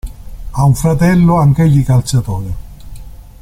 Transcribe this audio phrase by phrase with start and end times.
[0.49, 2.53] Ha un fratello, anch'egli calciatore.